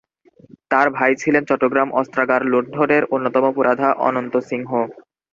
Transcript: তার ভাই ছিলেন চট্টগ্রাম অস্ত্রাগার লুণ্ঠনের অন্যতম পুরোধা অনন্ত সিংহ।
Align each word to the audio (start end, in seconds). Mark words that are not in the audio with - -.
তার 0.71 0.87
ভাই 0.97 1.11
ছিলেন 1.21 1.43
চট্টগ্রাম 1.49 1.89
অস্ত্রাগার 1.99 2.41
লুণ্ঠনের 2.51 3.03
অন্যতম 3.15 3.45
পুরোধা 3.55 3.89
অনন্ত 4.07 4.33
সিংহ। 4.49 4.69